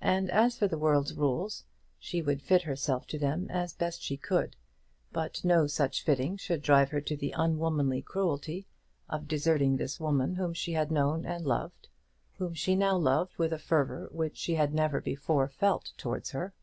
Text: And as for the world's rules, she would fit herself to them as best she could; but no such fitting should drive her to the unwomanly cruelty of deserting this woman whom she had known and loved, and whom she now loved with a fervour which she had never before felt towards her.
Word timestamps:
And 0.00 0.30
as 0.30 0.56
for 0.56 0.66
the 0.66 0.78
world's 0.78 1.12
rules, 1.12 1.66
she 1.98 2.22
would 2.22 2.40
fit 2.40 2.62
herself 2.62 3.06
to 3.08 3.18
them 3.18 3.46
as 3.50 3.74
best 3.74 4.00
she 4.02 4.16
could; 4.16 4.56
but 5.12 5.44
no 5.44 5.66
such 5.66 6.02
fitting 6.02 6.38
should 6.38 6.62
drive 6.62 6.88
her 6.92 7.00
to 7.02 7.14
the 7.14 7.34
unwomanly 7.36 8.00
cruelty 8.00 8.64
of 9.10 9.28
deserting 9.28 9.76
this 9.76 10.00
woman 10.00 10.36
whom 10.36 10.54
she 10.54 10.72
had 10.72 10.90
known 10.90 11.26
and 11.26 11.44
loved, 11.44 11.88
and 11.88 12.38
whom 12.38 12.54
she 12.54 12.74
now 12.74 12.96
loved 12.96 13.36
with 13.36 13.52
a 13.52 13.58
fervour 13.58 14.08
which 14.12 14.38
she 14.38 14.54
had 14.54 14.72
never 14.72 14.98
before 14.98 15.46
felt 15.50 15.92
towards 15.98 16.30
her. 16.30 16.54